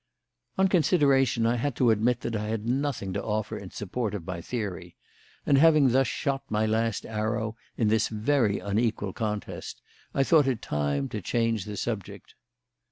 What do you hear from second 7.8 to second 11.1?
this very unequal contest, I thought it time